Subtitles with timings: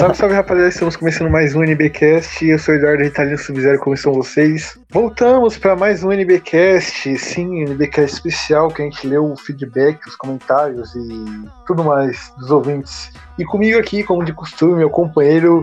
[0.00, 2.42] Salve, salve rapaziada, estamos começando mais um NBcast.
[2.46, 4.80] Eu sou o Eduardo Ritalino Sub-Zero, como estão vocês?
[4.88, 10.16] Voltamos para mais um NBcast, sim, NBcast especial que a gente leu o feedback, os
[10.16, 11.24] comentários e
[11.66, 13.12] tudo mais dos ouvintes.
[13.38, 15.60] E comigo aqui, como de costume, meu companheiro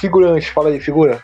[0.00, 0.50] figurante.
[0.50, 1.20] Fala aí, figura.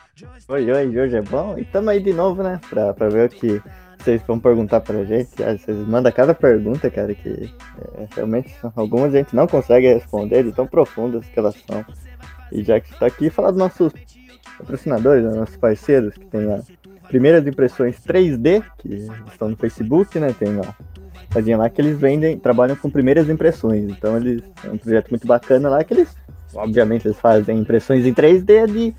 [0.46, 1.58] Oi, oi, hoje é bom.
[1.58, 2.60] E tamo aí de novo, né?
[2.70, 3.60] Pra, pra ver o que
[3.98, 5.42] vocês vão perguntar pra gente.
[5.42, 7.52] Ah, Vocês mandam cada pergunta, cara, que
[7.96, 11.84] é, realmente algumas a gente não consegue responder, de tão profundas que elas são.
[12.52, 13.92] E já que está aqui, falar dos nossos
[14.58, 16.60] patrocinadores, né, nossos parceiros, que tem a
[17.08, 20.34] Primeiras Impressões 3D, que estão no Facebook, né?
[20.38, 20.74] Tem uma
[21.32, 23.84] página lá que eles vendem, trabalham com primeiras impressões.
[23.90, 26.16] Então eles é um projeto muito bacana lá que eles,
[26.54, 28.94] obviamente, eles fazem impressões em 3D de,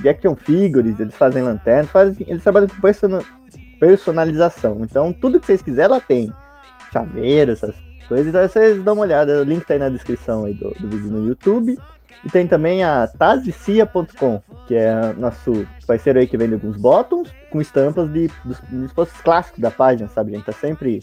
[0.00, 3.24] de action figures, eles fazem lanternas, fazem, eles trabalham com persona-
[3.80, 4.78] personalização.
[4.82, 6.32] Então tudo que vocês quiserem lá tem.
[6.92, 7.74] Chaveiro, essas
[8.06, 9.40] coisas, então vocês dão uma olhada.
[9.40, 11.78] O link tá aí na descrição aí do, do vídeo no YouTube.
[12.24, 17.60] E tem também a tazicia.com, que é nosso parceiro aí que vende alguns bottoms com
[17.60, 20.32] estampas de, dos, dos postos clássicos da página, sabe?
[20.32, 21.00] A gente tá sempre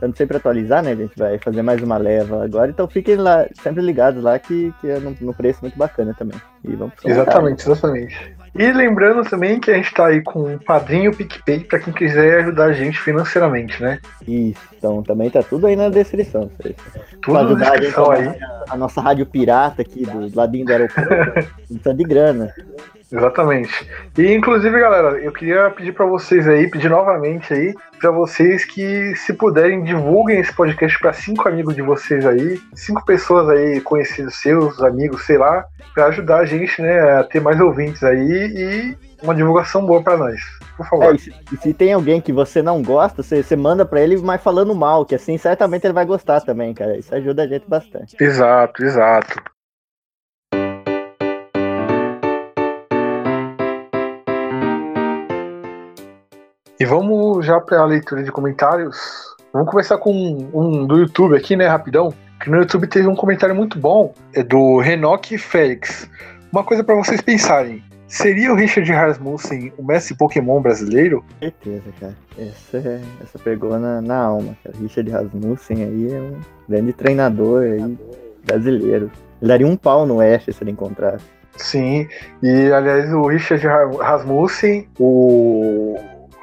[0.00, 0.92] tentando sempre atualizar, né?
[0.92, 4.72] A gente vai fazer mais uma leva agora, então fiquem lá, sempre ligados lá que,
[4.80, 6.40] que é no preço muito bacana também.
[6.64, 8.36] E vamos Exatamente, exatamente.
[8.58, 12.40] E lembrando também que a gente tá aí com o padrinho PicPay para quem quiser
[12.40, 13.98] ajudar a gente financeiramente, né?
[14.26, 16.50] Isso, então também tá tudo aí na descrição.
[16.58, 16.74] Vocês.
[17.22, 18.38] Tudo Pra na ajudar a gente descrição a, aí.
[18.70, 21.08] a nossa rádio pirata aqui do ladinho do aeroporto.
[21.68, 22.54] Precisa de grana.
[23.12, 23.88] Exatamente.
[24.18, 29.14] E inclusive, galera, eu queria pedir pra vocês aí, pedir novamente aí, pra vocês que,
[29.14, 34.40] se puderem, divulguem esse podcast pra cinco amigos de vocês aí, cinco pessoas aí, conhecidos
[34.40, 38.96] seus, amigos, sei lá, pra ajudar a gente, né, a ter mais ouvintes aí e
[39.22, 40.40] uma divulgação boa pra nós.
[40.76, 41.14] Por É, favor.
[41.14, 44.16] e, se, e se tem alguém que você não gosta, você, você manda pra ele,
[44.18, 46.98] mas falando mal, que assim certamente ele vai gostar também, cara.
[46.98, 48.14] Isso ajuda a gente bastante.
[48.20, 49.40] Exato, exato.
[56.78, 58.96] E vamos já para a leitura de comentários.
[59.52, 62.12] Vamos começar com um, um do YouTube aqui, né, rapidão.
[62.40, 66.08] Que no YouTube teve um comentário muito bom, é do Renoque Félix.
[66.52, 71.24] Uma coisa para vocês pensarem: seria o Richard Rasmussen o mestre Pokémon brasileiro?
[71.40, 72.14] Certeza, cara.
[72.38, 74.76] Essa, essa pegou na, na alma, cara.
[74.78, 77.98] Richard Rasmussen aí é um grande treinador aí,
[78.44, 79.10] brasileiro.
[79.40, 81.24] Ele daria um pau no Ash se ele encontrasse.
[81.56, 82.06] Sim,
[82.42, 85.96] e aliás, o Richard Ra- Rasmussen, o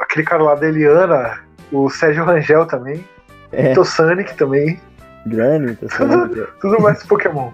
[0.04, 1.40] aquele cara lá da Eliana,
[1.72, 3.04] o Sérgio Rangel também,
[3.52, 4.80] É, o Sonic também,
[5.26, 5.78] grande.
[5.96, 7.50] sendo- tudo mais Pokémon.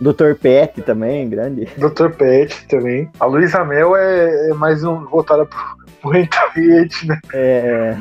[0.00, 0.34] Dr.
[0.40, 1.66] Pet também, grande.
[1.78, 2.10] Dr.
[2.10, 3.08] Pet também.
[3.20, 5.58] A Luísa Mel é, é mais um voltada pro,
[6.02, 7.18] pro Hentai, né?
[7.32, 7.96] É.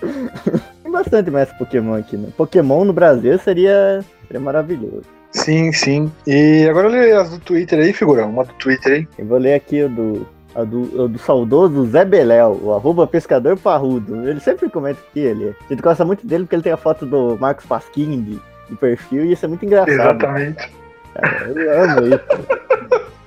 [0.82, 2.28] Tem bastante mais Pokémon aqui, né?
[2.36, 5.02] Pokémon no Brasil seria, seria maravilhoso.
[5.32, 6.10] Sim, sim.
[6.26, 8.30] E agora lê as do Twitter aí, figurão.
[8.30, 9.08] Uma do Twitter aí.
[9.18, 13.06] Eu vou ler aqui o do, a do, o do saudoso Zé Beléu, o arroba
[13.06, 14.26] pescador parrudo.
[14.26, 15.54] Ele sempre comenta aqui, ele.
[15.66, 18.40] A gente gosta muito dele porque ele tem a foto do Marcos Pasquim de,
[18.76, 19.92] perfil e isso é muito engraçado.
[19.92, 20.72] Exatamente.
[21.14, 22.24] Cara, eu amo isso.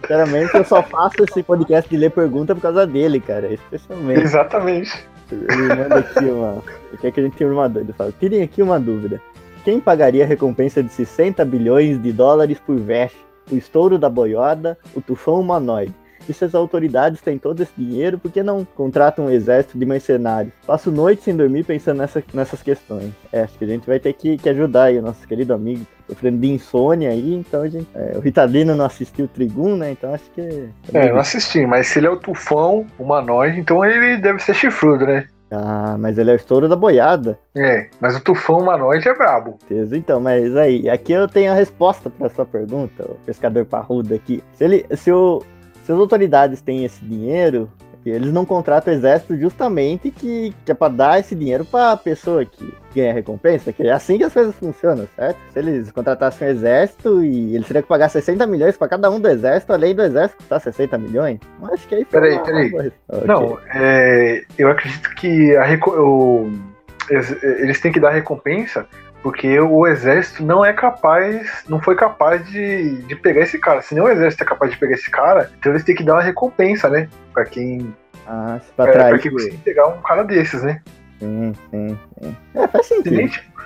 [0.02, 3.54] Sinceramente, eu só faço esse podcast de ler pergunta por causa dele, cara.
[3.54, 4.22] Especialmente.
[4.22, 5.08] Exatamente.
[5.32, 6.64] Ele manda aqui uma.
[7.00, 7.94] Quer que a gente tire uma dúvida.
[7.94, 9.22] Fala: tirem aqui uma dúvida.
[9.64, 13.14] Quem pagaria a recompensa de 60 bilhões de dólares por Vesh,
[13.52, 15.94] o estouro da boiada, o tufão humanoide?
[16.30, 19.86] E se as autoridades têm todo esse dinheiro, por que não contratam um exército de
[19.86, 20.54] mercenários?
[20.66, 23.12] Passo noite sem dormir pensando nessa, nessas questões.
[23.34, 25.86] É, acho que a gente vai ter que, que ajudar aí o nosso querido amigo,
[26.08, 27.88] sofrendo de insônia aí, então a gente.
[27.96, 29.92] é, o Ritalino não assistiu o Trigun, né?
[29.92, 30.70] Então acho que.
[30.94, 35.08] É, não assisti, mas se ele é o tufão humanoide, então ele deve ser chifrudo,
[35.08, 35.26] né?
[35.52, 37.40] Ah, mas ele é o estouro da boiada.
[37.56, 39.58] É, mas o tufão humanoide é brabo.
[39.68, 39.98] certeza.
[39.98, 44.44] Então, mas aí, aqui eu tenho a resposta para sua pergunta, o pescador parrudo aqui.
[44.54, 45.42] Se, ele, se, o,
[45.90, 47.68] se as autoridades têm esse dinheiro,
[48.06, 51.98] eles não contratam o exército justamente que, que é para dar esse dinheiro para a
[51.98, 55.38] pessoa que ganha a recompensa, que é assim que as coisas funcionam, certo?
[55.52, 59.20] Se eles contratassem o exército e eles teriam que pagar 60 milhões para cada um
[59.20, 62.44] do exército, além do exército custar 60 milhões, eu acho que aí foi Peraí, uma-
[62.46, 62.72] peraí.
[62.72, 63.28] uma- Ok.
[63.28, 65.66] Não, é, eu acredito que a
[66.00, 66.52] o-
[67.60, 68.86] eles têm que dar recompensa
[69.22, 73.82] porque o exército não é capaz, não foi capaz de, de pegar esse cara.
[73.82, 76.14] Se nem o exército é capaz de pegar esse cara, então eles têm que dar
[76.14, 77.08] uma recompensa, né?
[77.34, 77.94] Pra quem,
[78.28, 79.20] Ah, se é, pra pra atrair.
[79.22, 80.82] quem conseguir pegar um cara desses, né?
[81.20, 82.36] Sim, sim, sim.
[82.56, 83.16] É, faz Se sentido.
[83.18, 83.60] nem, tipo,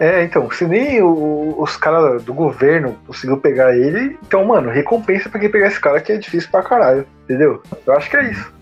[0.00, 5.28] é, então, se nem o- os caras do governo conseguiu pegar ele, então, mano, recompensa
[5.28, 7.62] pra quem pegar esse cara que é difícil pra caralho, entendeu?
[7.86, 8.52] Eu acho que é isso.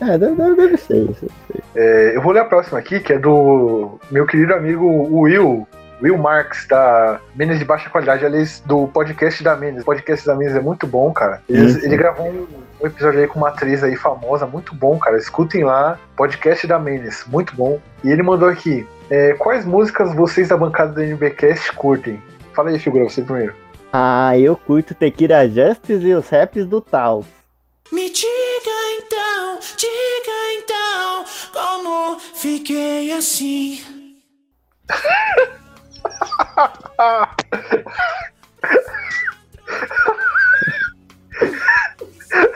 [0.00, 1.26] É, deve, deve- deve ser isso.
[1.74, 5.66] É, eu vou ler a próxima aqui, que é do meu querido amigo Will,
[6.02, 9.82] Will Marks, da Menes de Baixa Qualidade, aliás, do podcast da Menes.
[9.82, 11.42] O podcast da Menes é muito bom, cara.
[11.48, 12.46] Ele, gravou um,
[12.80, 15.16] um episódio aí com uma atriz aí famosa, muito bom, cara.
[15.16, 17.80] Escutem lá, podcast da Menes, muito bom.
[18.04, 22.22] E ele mandou aqui, é, quais músicas vocês da bancada do NBcast curtem?
[22.54, 23.54] Fala aí, figura, você primeiro.
[23.92, 27.24] Ah, eu curto Tequila Justice e os raps do Tal.
[27.90, 28.28] Me diga
[28.98, 33.80] então, diga então, como fiquei assim.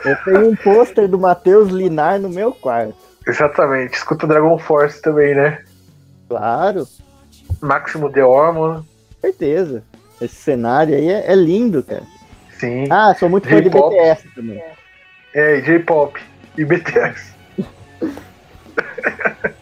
[0.05, 2.95] Eu tenho um pôster do Matheus Linar no meu quarto.
[3.25, 5.63] Exatamente, escuta Dragon Force também, né?
[6.27, 6.85] Claro,
[7.61, 8.83] Máximo The Hormone,
[9.21, 9.83] certeza.
[10.19, 12.03] Esse cenário aí é, é lindo, cara.
[12.59, 12.85] sim.
[12.89, 13.69] Ah, sou muito fã de.
[13.69, 14.61] BTS também.
[15.33, 16.21] É, J-pop
[16.57, 17.33] e BTS.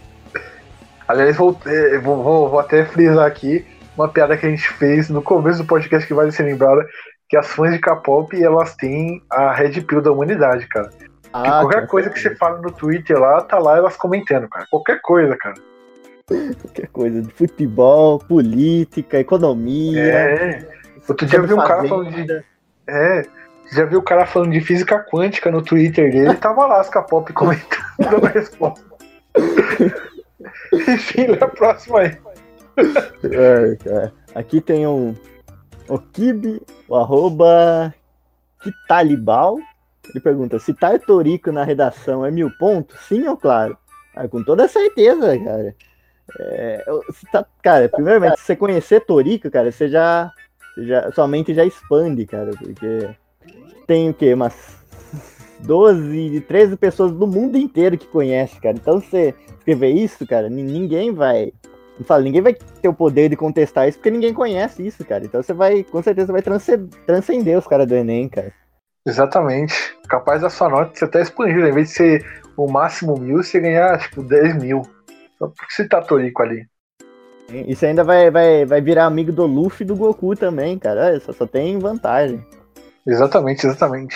[1.07, 3.65] Aliás, é, vou, vou- vou até frisar aqui
[3.95, 6.85] uma piada que a gente fez no começo do podcast que vale ser lembrada,
[7.29, 10.89] que as fãs de K-pop, elas têm a Red Pill da humanidade, cara.
[10.89, 14.49] Que Ah, qualquer com coisa que você fala no Twitter lá, tá lá elas comentando,
[14.49, 14.65] cara.
[14.69, 15.55] Qualquer coisa, cara.
[16.61, 20.01] Qualquer coisa de futebol, política, economia.
[20.01, 20.67] É.
[21.07, 22.43] Outro dia eu vi um cara falando de.
[22.88, 23.25] É.
[23.71, 27.31] Já viu o cara falando de física quântica no Twitter dele, tava lá as K-pop
[27.31, 28.85] comentando a resposta.
[30.73, 32.17] Enfim, lê a próxima aí.
[33.23, 34.13] É, cara.
[34.35, 35.15] Aqui tem um
[35.88, 37.94] o Kibi, o arroba
[38.62, 39.57] Kitalibal.
[40.09, 43.00] Ele pergunta: se Tartorico na redação é mil pontos?
[43.07, 43.77] Sim ou claro?
[44.15, 45.75] Ah, com toda certeza, cara.
[46.39, 46.85] É,
[47.31, 50.31] tá- cara, primeiramente, se você conhecer Torico, cara, você já,
[50.75, 51.12] você já.
[51.12, 53.09] Sua mente já expande, cara, porque
[53.85, 54.33] tem o quê?
[54.33, 54.77] Umas
[55.59, 58.77] 12, 13 pessoas do mundo inteiro que conhecem, cara.
[58.77, 61.51] Então você escrever isso, cara, ni- ninguém vai.
[62.03, 65.25] Falo, ninguém vai ter o poder de contestar isso porque ninguém conhece isso, cara.
[65.25, 68.51] Então você vai, com certeza, vai transce- transcender os caras do Enem, cara.
[69.06, 69.74] Exatamente.
[70.07, 71.69] Capaz da sua nota ser até expandida.
[71.69, 74.81] Em vez de ser o máximo mil, você ganhar, tipo, 10 mil.
[75.38, 76.65] Só porque você tá torico ali.
[77.68, 81.19] Você ainda vai, vai, vai virar amigo do Luffy e do Goku também, cara.
[81.19, 82.45] Só, só tem vantagem.
[83.06, 84.15] Exatamente, exatamente.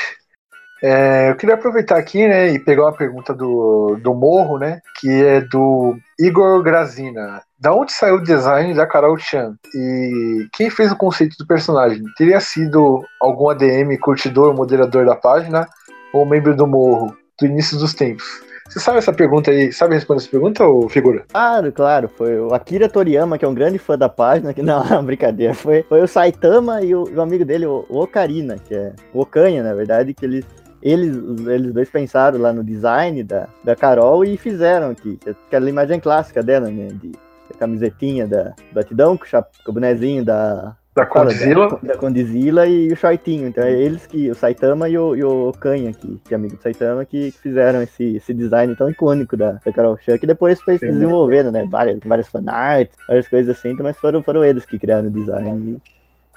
[0.81, 5.09] É, eu queria aproveitar aqui, né, e pegar uma pergunta do, do Morro, né, que
[5.09, 7.41] é do Igor Grazina.
[7.57, 9.55] Da onde saiu o design da Carol Chan?
[9.73, 12.03] E quem fez o conceito do personagem?
[12.17, 15.65] Teria sido algum ADM, curtidor, moderador da página,
[16.13, 18.25] ou membro do Morro, do início dos tempos?
[18.67, 19.71] Você sabe essa pergunta aí?
[19.71, 21.23] Sabe responder essa pergunta, ou figura?
[21.29, 22.09] Claro, claro.
[22.09, 25.53] Foi o Akira Toriyama, que é um grande fã da página, que não, brincadeira.
[25.53, 29.63] Foi, foi o Saitama e o, o amigo dele, o, Ocarina, que é o Okanha,
[29.63, 30.45] na verdade, que eles.
[30.83, 31.15] Eles,
[31.47, 35.17] eles dois pensaram lá no design da, da Carol e fizeram aqui.
[35.17, 36.89] que Aquela imagem clássica dela, né?
[36.93, 37.11] De
[37.55, 39.25] a camisetinha da Batidão, com
[39.69, 41.69] o, bonezinho da, Da Fala, Condzilla?
[41.69, 43.47] Da, da Condizila e o shortinho.
[43.47, 46.55] Então é eles que, o Saitama e o, e o Kanha, que, que é amigo
[46.55, 50.61] do Saitama, que fizeram esse, esse design tão icônico da, da Carol Chan, que depois
[50.61, 51.65] foi se desenvolvendo, né?
[51.69, 55.81] Várias, várias fanarts, várias coisas assim, mas foram, foram eles que criaram o design.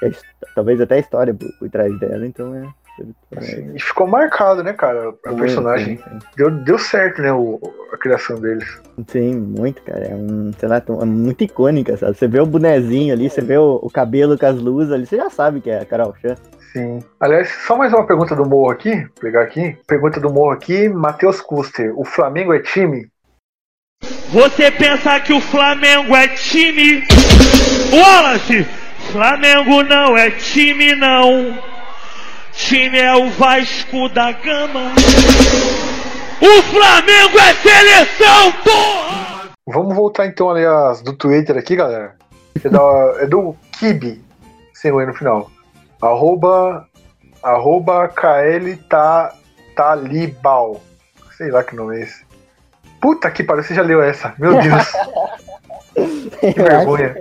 [0.03, 0.23] E his-
[0.55, 2.63] talvez até a história por, por trás dela, então é.
[3.75, 5.15] E ficou marcado, né, cara?
[5.27, 5.97] A Sim, personagem.
[5.99, 7.61] sim, Deu, deu certo, né, o,
[7.93, 8.81] a criação deles.
[9.07, 10.05] Sim, muito, cara.
[10.07, 12.17] É um, sei lá, é muito icônica, sabe?
[12.17, 15.17] Você vê o bonezinho ali, você vê o, o cabelo com as luzes ali, você
[15.17, 16.35] já sabe que é a Carol Chan.
[16.73, 16.99] Sim.
[17.19, 18.95] Aliás, só mais uma pergunta do Morro aqui.
[18.95, 19.77] Vou pegar aqui.
[19.87, 20.89] Pergunta do Morro aqui.
[20.89, 21.99] Matheus Custer.
[21.99, 23.09] O Flamengo é time?
[24.31, 27.03] Você pensa que o Flamengo é time?
[27.91, 28.67] Wallace!
[29.11, 31.57] Flamengo não é time, não.
[32.59, 34.93] Time é o Vasco da Gama.
[36.41, 39.51] O Flamengo é seleção, porra!
[39.67, 42.17] Vamos voltar então ali as do Twitter aqui, galera.
[42.63, 44.23] É, da- é do Kibi,
[44.75, 45.51] sem o E no final.
[46.03, 46.87] Arroba,
[47.43, 49.33] arroba KL Ta-
[49.77, 50.81] Talibal.
[51.37, 52.25] Sei lá que nome é esse.
[53.01, 54.35] Puta que pariu, você já leu essa.
[54.39, 54.87] Meu Deus,
[56.41, 57.15] que vergonha.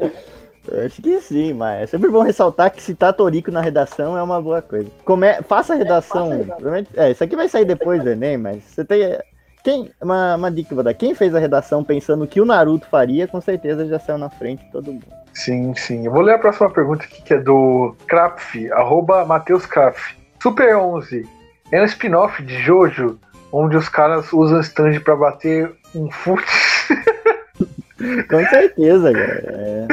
[0.70, 4.22] Eu acho que sim, mas é sempre bom ressaltar que citar Torico na redação é
[4.24, 4.90] uma boa coisa.
[5.06, 5.42] Come...
[5.44, 6.30] Faça a redação.
[6.46, 9.18] provavelmente- É, isso aqui vai sair depois do Enem, mas você tem.
[9.64, 9.92] Quem...
[10.02, 10.94] Uma, uma dica que eu vou dar.
[10.94, 14.30] Quem fez a redação pensando o que o Naruto faria, com certeza já saiu na
[14.30, 15.06] frente de todo mundo.
[15.34, 16.06] Sim, sim.
[16.06, 20.16] Eu vou ler a próxima pergunta aqui, que é do Krapf, arroba Matheus Krapf.
[20.42, 21.28] Super 11
[21.72, 23.20] é um spin-off de Jojo,
[23.52, 26.46] onde os caras usam stand pra bater um fute.
[28.30, 29.44] Com certeza, cara.
[29.48, 29.88] É...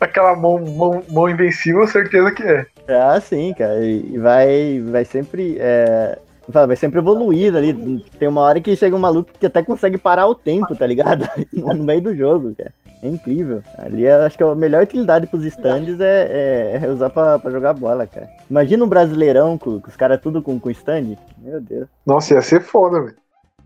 [0.00, 2.66] Aquela mão, mão, mão invencível, certeza que é.
[2.88, 3.84] Ah, sim, cara.
[3.84, 5.56] E vai, vai sempre.
[5.58, 8.04] é, Vai sempre evoluindo ali.
[8.18, 11.26] Tem uma hora que chega um maluco que até consegue parar o tempo, tá ligado?
[11.52, 12.72] No meio do jogo, cara.
[13.02, 13.62] É incrível.
[13.76, 17.74] Ali eu acho que a melhor utilidade pros stands é, é usar pra, pra jogar
[17.74, 18.28] bola, cara.
[18.48, 21.16] Imagina um brasileirão com, com os caras tudo com, com stand.
[21.38, 21.86] Meu Deus.
[22.06, 23.16] Nossa, ia ser foda, velho.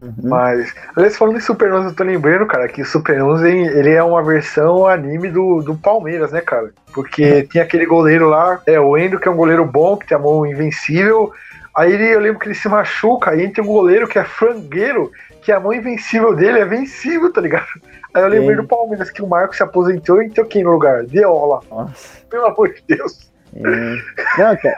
[0.00, 0.14] Uhum.
[0.22, 3.90] Mas, aliás, falando em Super 11, eu tô lembrando, cara, que o Super 11 ele
[3.90, 6.70] é uma versão anime do, do Palmeiras, né, cara?
[6.94, 10.16] Porque tem aquele goleiro lá, é o Endo, que é um goleiro bom, que tem
[10.16, 11.32] a mão invencível.
[11.74, 15.10] Aí ele, eu lembro que ele se machuca, aí tem um goleiro que é frangueiro,
[15.42, 17.66] que a mão invencível dele é vencível, tá ligado?
[18.14, 18.62] Aí eu lembrei Sim.
[18.62, 21.04] do Palmeiras, que o Marco se aposentou e entrou quem no lugar?
[21.04, 21.60] Deola.
[21.70, 22.18] Nossa.
[22.30, 23.30] Pelo amor de Deus.
[23.54, 23.60] É.
[23.60, 24.76] Não, cara.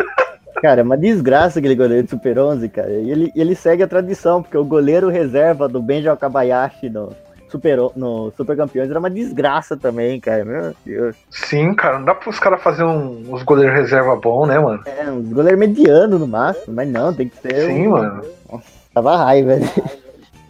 [0.57, 2.91] Cara, é uma desgraça aquele goleiro de Super 11, cara.
[2.91, 7.15] E ele, ele segue a tradição, porque o goleiro reserva do Benji Okabayashi no
[7.51, 10.45] Super, no Super Campeões era uma desgraça também, cara.
[10.45, 11.17] Meu Deus.
[11.31, 14.83] Sim, cara, não dá pros caras fazer um, uns goleiros reserva bom, né, mano?
[14.87, 17.67] É, um goleiro mediano no máximo, mas não, tem que ser.
[17.67, 17.91] Sim, um...
[17.91, 18.25] mano.
[18.95, 19.67] Tava raiva, né?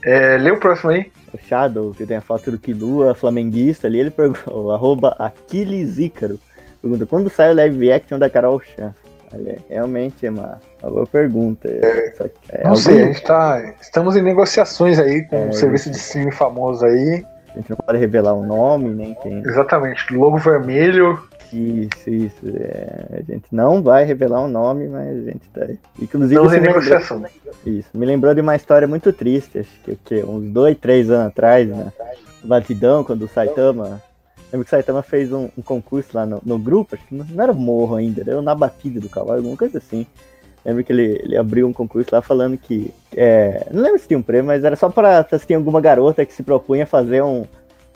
[0.05, 1.11] É, lê o próximo aí.
[1.33, 6.39] O Shadow, que tem a foto do Kilua, flamenguista ali, ele perguntou, arroba Aquiles Ícaro.
[6.83, 8.95] Pergunta, quando sai o live action da Carol Chan?
[9.33, 11.69] Olha, realmente é uma, uma boa pergunta.
[11.69, 13.75] Que, é, Não algum- sei, a gente tá.
[13.81, 17.25] Estamos em negociações aí com É, um serviço de streaming famoso aí.
[17.55, 19.39] A gente não pode revelar o nome, nem quem.
[19.41, 21.19] Exatamente, logo vermelho.
[21.53, 22.47] Isso, isso.
[22.57, 25.79] é, a gente não vai revelar o nome, mas a gente tá aí.
[26.01, 27.25] Inclusive, Estamos em me, lembrou, negociação.
[27.67, 31.27] isso, me lembrou de uma história muito triste, acho que, que uns dois, três anos
[31.29, 31.93] atrás, né?
[32.45, 34.01] Batidão, quando o Saitama.
[34.53, 37.25] Lembro que o Saitama fez um, um concurso lá no, no grupo, acho que não,
[37.25, 40.07] não era morro ainda, era na batida do cavalo, alguma coisa assim.
[40.65, 42.93] Lembro que ele, ele abriu um concurso lá falando que.
[43.17, 46.27] é, não lembro se tinha um prêmio, mas era só pra se tinha alguma garota
[46.27, 47.47] que se propunha fazer um,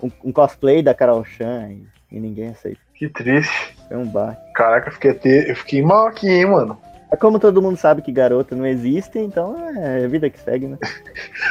[0.02, 2.82] um, um cosplay da Carol Chan e, e ninguém aceitou.
[2.94, 3.76] Que triste.
[3.88, 4.38] Foi um bar.
[4.54, 6.78] Caraca, eu fiquei, eu fiquei mal aqui, hein, mano.
[7.10, 10.66] É como todo mundo sabe que garota não existe, então é a vida que segue,
[10.66, 10.78] né?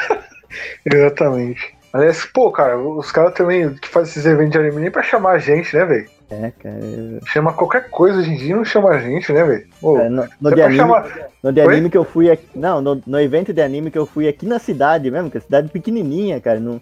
[0.85, 1.72] Exatamente.
[1.93, 5.33] Aliás, pô, cara, os caras também que fazem esses eventos de anime nem pra chamar
[5.33, 6.09] a gente, né, velho?
[6.31, 6.79] É, cara.
[7.27, 9.67] Chama qualquer coisa hoje em dia não chama a gente, né, velho?
[10.01, 11.29] É, no, no de anime, chamar.
[11.43, 12.47] no de anime que eu fui aqui.
[12.55, 15.41] Não, no, no evento de anime que eu fui aqui na cidade mesmo, que é
[15.41, 16.59] cidade pequenininha, cara.
[16.59, 16.81] Não,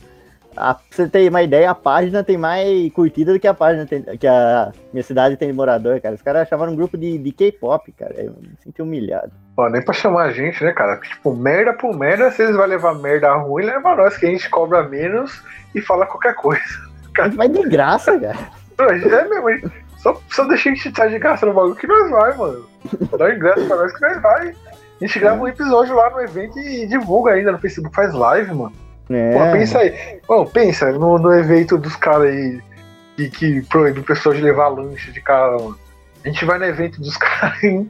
[0.56, 3.86] a, pra você ter uma ideia, a página tem mais curtida do que a página
[3.86, 6.16] tem- que a minha cidade tem de morador, cara.
[6.16, 8.14] Os caras chamaram um grupo de, de K-pop, cara.
[8.18, 9.32] Eu me senti humilhado.
[9.58, 10.98] Ó, nem pra chamar a gente, né, cara?
[10.98, 14.50] Tipo, merda por merda, se eles vão levar merda ruim, leva nós, que a gente
[14.50, 15.42] cobra menos
[15.76, 16.62] e fala qualquer coisa.
[17.20, 18.38] A gente vai de graça, cara.
[18.80, 19.72] É mesmo?
[19.98, 22.66] Só, só deixa a gente estar de graça no bagulho que nós vai, mano.
[23.20, 24.48] Dá ingresso pra nós que nós vai.
[24.50, 28.54] A gente grava um episódio lá no evento e divulga ainda no Facebook, faz live,
[28.54, 28.72] mano.
[29.10, 30.20] É, Pô, pensa aí.
[30.28, 32.62] Bom, pensa no, no evento dos caras aí
[33.16, 35.78] que, que proíbe o pessoal de levar lanche de cara, mano.
[36.24, 37.88] A gente vai no evento dos caras aí.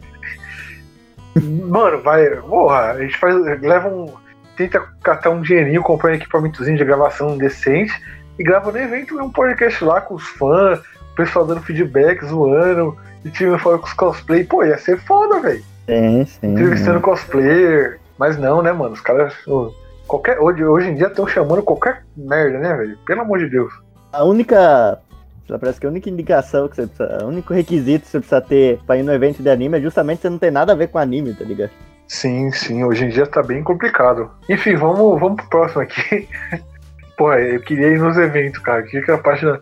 [1.35, 2.29] Mano, vai.
[2.37, 3.35] Porra, a gente faz.
[3.61, 4.13] Leva um.
[4.57, 7.93] Tenta catar um dinheirinho, comprar um equipamentozinho de gravação decente
[8.37, 12.97] e grava no evento um podcast lá com os fãs, o pessoal dando feedback, zoando,
[13.23, 14.43] e tirando fora com os cosplay.
[14.43, 16.53] Pô, ia ser foda, velho sim, sim.
[16.53, 17.99] entrevistando cosplayer.
[18.17, 18.93] Mas não, né, mano?
[18.93, 19.33] Os caras.
[19.47, 19.73] ô,
[20.11, 22.97] Qualquer, hoje, hoje em dia estão chamando qualquer merda, né, velho?
[23.05, 23.71] Pelo amor de Deus.
[24.11, 24.99] A única.
[25.47, 27.23] Parece que a única indicação que você precisa.
[27.23, 30.21] O único requisito que você precisa ter pra ir no evento de anime é justamente
[30.21, 31.71] você não tem nada a ver com anime, tá ligado?
[32.09, 34.29] Sim, sim, hoje em dia tá bem complicado.
[34.49, 36.27] Enfim, vamos, vamos pro próximo aqui.
[37.17, 38.81] Pô, eu queria ir nos eventos, cara.
[38.81, 39.61] Eu queria que a página,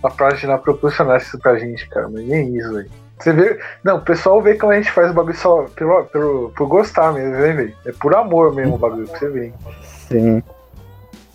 [0.00, 2.08] a página proporcionasse isso pra gente, cara.
[2.08, 2.90] Mas nem isso, velho.
[3.18, 3.58] Você vê.
[3.82, 7.12] Não, o pessoal vê como a gente faz o bagulho só pelo, pelo, por gostar
[7.12, 7.74] mesmo, né, velho?
[7.86, 9.54] É por amor mesmo o bagulho, pra você ver.
[9.82, 10.42] Sim.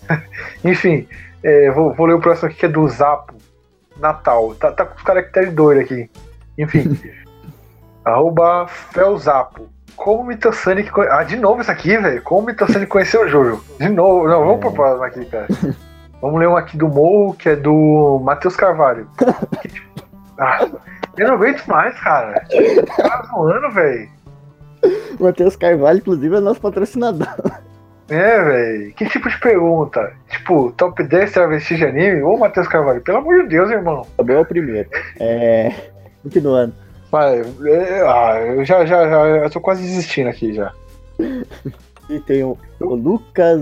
[0.64, 1.06] Enfim,
[1.42, 3.34] é, vou, vou ler o próximo aqui que é do Zapo.
[3.96, 4.54] Natal.
[4.56, 6.10] Tá, tá com os caracteres doidos aqui.
[6.58, 6.98] Enfim.
[8.04, 9.68] arroba Felzapo.
[9.96, 10.90] Como o Mitosanic.
[10.90, 12.20] conhe- Ah, de novo isso aqui, velho.
[12.22, 13.62] Como o Mitosanic conheceu o Jojo.
[13.78, 14.26] De novo.
[14.26, 15.46] Não, vamos pro próximo aqui, cara.
[16.20, 19.06] Vamos ler um aqui do Morro, que é do Matheus Carvalho.
[19.62, 19.70] Que,
[20.40, 20.66] ah,
[21.16, 22.44] eu não aguento mais, cara.
[22.96, 24.08] Tá zoando, velho.
[25.18, 27.28] O Matheus Carvalho, inclusive, é nosso patrocinador.
[28.08, 28.92] É, velho.
[28.94, 30.12] Que tipo de pergunta?
[30.28, 32.22] Tipo, top 10 travesti de anime?
[32.22, 34.06] Ô, Matheus Carvalho, pelo amor de Deus, irmão.
[34.14, 34.88] Acabou o primeiro.
[35.18, 35.72] É.
[36.22, 36.74] Continuando.
[37.10, 40.72] Vai, é, ah, eu já, já, já, eu tô quase desistindo aqui já.
[42.10, 43.60] E tem o, o Lucas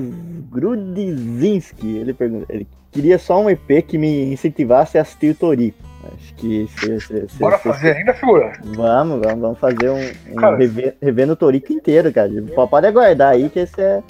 [0.51, 1.99] Grudzinski.
[1.99, 2.47] Ele pergunta.
[2.49, 5.75] Ele queria só um EP que me incentivasse a assistir o Tori.
[6.05, 8.53] Acho que se, se, se, Bora fazer ainda, figura?
[8.63, 10.59] Vamos, vamos, vamos fazer um, um Cara.
[11.01, 12.31] revendo o Torico inteiro, cara.
[12.69, 14.03] Pode aguardar aí que esse é,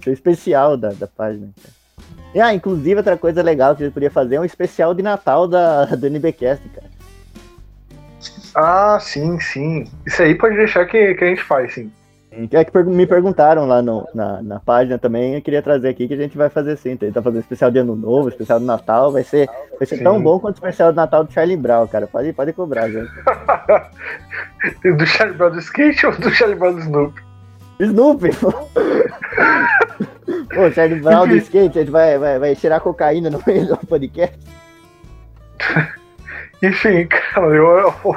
[0.00, 1.48] esse é o especial da, da página.
[1.62, 1.76] cara.
[2.34, 5.02] E, ah, inclusive, outra coisa legal que a gente podia fazer é um especial de
[5.02, 6.90] Natal da, do NBcast, cara.
[8.54, 9.84] Ah, sim, sim.
[10.06, 11.92] Isso aí pode deixar que, que a gente faz, sim.
[12.52, 16.12] É que me perguntaram lá no- na, na página também, eu queria trazer aqui que
[16.14, 19.22] a gente vai fazer assim, tá fazendo especial de ano novo, especial do Natal, vai
[19.24, 20.22] ser, vai ser tão Sim.
[20.22, 22.06] bom quanto o especial do Natal do Charlie Brown, cara.
[22.06, 23.10] Pode, pode cobrar, gente.
[24.96, 27.22] do Charlie Brown do skate ou do Charlie Brown do Snoopy?
[27.80, 28.30] Snoopy!
[28.36, 28.52] pô.
[30.74, 34.36] Charlie Brown do skate, a gente vai, vai, vai tirar cocaína no meio do podcast.
[36.62, 38.16] Enfim, cara, eu, eu, o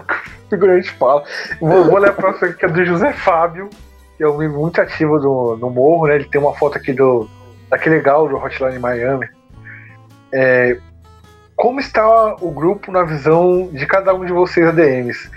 [0.50, 1.24] figurante fala.
[1.60, 3.70] Vou, vou ler a próxima aqui, que é do José Fábio,
[4.24, 6.16] é um membro muito ativo do, no Morro, né?
[6.16, 7.30] Ele tem uma foto aqui do
[7.70, 9.28] daquele gal do Hotline Miami.
[10.34, 10.78] É,
[11.56, 15.30] como está o grupo na visão de cada um de vocês ADMs?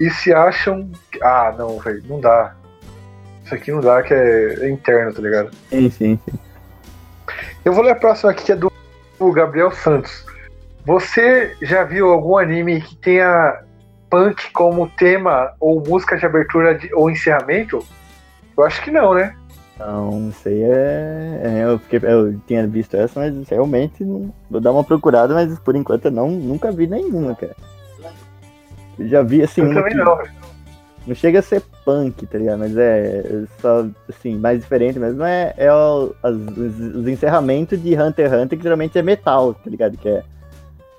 [0.00, 0.90] E se acham.
[1.22, 2.54] Ah, não, velho, não dá.
[3.44, 5.50] Isso aqui não dá, que é, é interno, tá ligado?
[5.70, 6.38] Sim, sim, sim.
[7.64, 8.70] Eu vou ler a próxima aqui, que é do
[9.32, 10.26] Gabriel Santos.
[10.84, 13.60] Você já viu algum anime que tenha
[14.10, 17.84] punk como tema ou música de abertura de- ou encerramento?
[18.56, 19.36] Eu acho que não, né?
[19.74, 21.40] Então, isso aí é.
[21.44, 25.58] é, eu, fiquei, eu tinha visto essa, mas realmente não, vou dar uma procurada, mas
[25.58, 27.54] por enquanto eu não, nunca vi nenhuma, cara.
[28.98, 29.60] Eu já vi assim.
[29.60, 30.18] Eu também que- não.
[31.06, 32.58] Não chega a ser punk, tá ligado?
[32.58, 35.22] Mas é só, assim, mais diferente mesmo.
[35.22, 39.54] É, é o- as- os, os encerramentos de Hunter x Hunter, que geralmente é metal,
[39.54, 39.96] tá ligado?
[39.98, 40.24] Que é,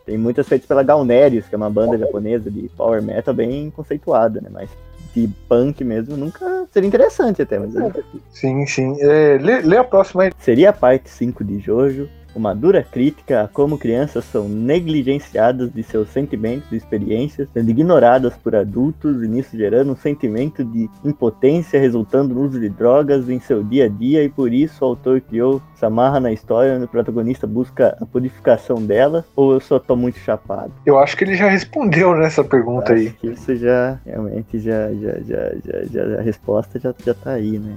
[0.06, 4.40] tem muitas feitas pela Gaunerius, que é uma banda japonesa de power metal bem conceituada,
[4.40, 4.50] né?
[4.50, 4.70] Mas
[5.18, 7.92] de punk mesmo nunca seria interessante até, mas é.
[8.32, 8.96] Sim, sim.
[9.00, 10.32] É, lê, lê a próxima aí.
[10.40, 12.08] Seria a parte 5 de Jojo
[12.38, 18.34] uma dura crítica a como crianças são negligenciadas de seus sentimentos e experiências, sendo ignoradas
[18.36, 23.40] por adultos, e nisso gerando um sentimento de impotência, resultando no uso de drogas em
[23.40, 26.86] seu dia a dia, e por isso o autor criou essa amarra na história onde
[26.86, 30.72] o protagonista busca a purificação dela, ou eu só tô muito chapado?
[30.86, 33.08] Eu acho que ele já respondeu nessa pergunta aí.
[33.08, 37.32] Acho que isso já, realmente, já, já, já, já, já- a resposta já, já tá
[37.32, 37.76] aí, né?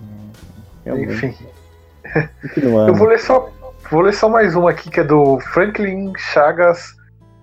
[0.85, 1.26] Realmente,
[2.45, 2.61] Enfim.
[2.87, 3.49] Eu vou ler só.
[3.91, 6.95] Vou ler só mais uma aqui que é do Franklin Chagas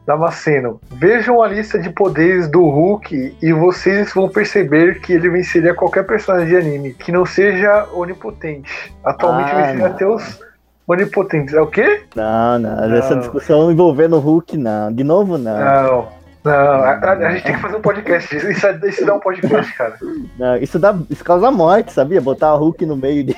[0.05, 0.79] Damasceno.
[0.91, 6.05] Vejam a lista de poderes do Hulk e vocês vão perceber que ele venceria qualquer
[6.05, 8.93] personagem de anime que não seja onipotente.
[9.03, 10.39] Atualmente Ah, venceria até os
[10.87, 11.53] onipotentes.
[11.53, 12.03] É o quê?
[12.15, 13.19] Não, não, essa Não.
[13.19, 14.93] discussão envolvendo o Hulk, não.
[14.93, 15.57] De novo, não.
[15.59, 16.16] Não.
[16.43, 18.49] Não, a, a- gente tem que fazer um podcast disso.
[18.49, 19.97] Isso, é- isso dá um podcast, cara.
[20.37, 22.21] Não, isso, dá, isso causa morte, sabia?
[22.21, 23.35] Botar o Hulk no meio de,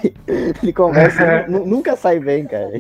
[0.62, 2.71] de conversa nu- nunca sai bem, cara.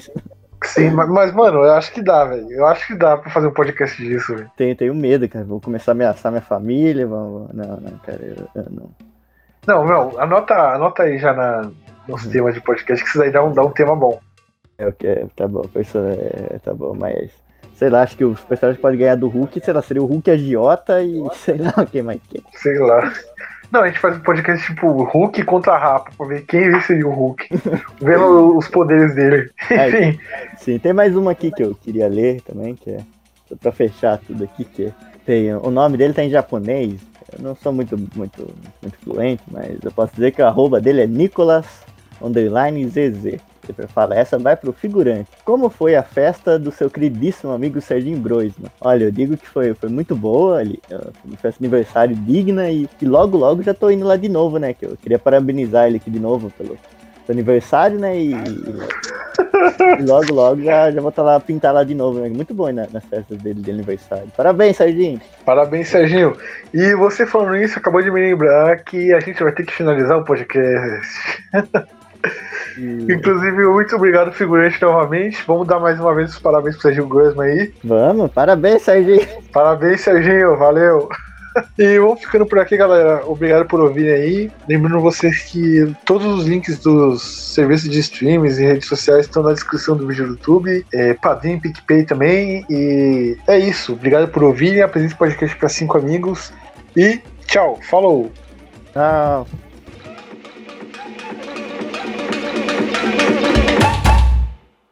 [0.65, 2.51] Sim, mas, mas, mano, eu acho que dá, velho.
[2.51, 4.51] Eu acho que dá pra fazer um podcast disso, velho.
[4.57, 5.45] Tenho, tenho medo, cara.
[5.45, 7.07] Vou começar a ameaçar minha família.
[7.07, 8.19] Vou, vou- não, não, cara.
[8.21, 8.89] Eu, eu não.
[9.65, 11.69] Não, meu, anota, anota aí já na,
[12.07, 14.19] nos temas de podcast, que isso daí dá um, dá um tema bom.
[14.77, 17.31] É o que é, tá bom, pessoa, é, tá bom, mas.
[17.79, 20.29] Sei lá, acho que os personagens podem ganhar do Hulk, sei lá, seria o Hulk
[20.29, 22.43] agiota e sei lá o que mais que.
[22.57, 23.13] Sei lá.
[23.71, 27.11] Não, a gente faz um podcast tipo Hulk contra Rapa, pra ver quem venceria o
[27.11, 27.47] Hulk.
[28.01, 29.49] vendo os poderes dele.
[29.69, 30.09] Aí.
[30.09, 30.19] Enfim,
[30.57, 32.99] Sim, tem mais uma aqui que eu queria ler também, que é
[33.61, 34.93] pra fechar tudo aqui, que é-
[35.25, 36.99] tem, o nome dele tá em japonês,
[37.31, 41.03] eu não sou muito, muito, muito fluente, mas eu posso dizer que o arroba dele
[41.03, 41.65] é Nicolas
[42.21, 43.39] underline ZZ.
[43.89, 45.29] Fala, essa vai pro figurante.
[45.43, 48.69] Como foi a festa do seu queridíssimo amigo Serginho Broisman?
[48.81, 50.79] Olha, eu digo que foi, foi muito boa, ali,
[51.23, 54.57] uma festa de aniversário digna e, e logo logo já tô indo lá de novo,
[54.57, 54.73] né?
[54.73, 56.77] Que eu queria parabenizar ele aqui de novo pelo
[57.29, 58.17] aniversário, né?
[58.17, 62.29] E, e logo logo já, já vou estar lá pintar lá de novo, né?
[62.29, 64.27] Muito bom né, nas festas dele de aniversário.
[64.35, 65.21] Parabéns, Serginho!
[65.45, 66.35] parabéns, Serginho.
[66.73, 70.17] E você falando isso, acabou de me lembrar que a gente vai ter que finalizar
[70.17, 71.43] o podcast.
[72.77, 75.43] E Inclusive, muito obrigado, figurante, novamente.
[75.45, 77.73] Vamos dar mais uma vez os parabéns pro Serginho Grossman aí.
[77.83, 79.27] vamos, parabéns, Serginho!
[79.51, 81.09] Parabéns, Serginho, valeu.
[81.77, 83.23] E vamos ficando por aqui, galera.
[83.25, 84.51] Obrigado por ouvirem aí.
[84.67, 89.53] Lembrando vocês que todos os links dos serviços de streams e redes sociais estão na
[89.53, 90.85] descrição do vídeo do YouTube.
[90.93, 92.65] É, Padrim, PicPay também.
[92.69, 93.93] E é isso.
[93.93, 94.81] Obrigado por ouvirem.
[94.81, 96.53] Apresente o podcast para cinco amigos.
[96.95, 97.79] E tchau.
[97.89, 98.31] Falou.
[98.93, 99.68] Tchau!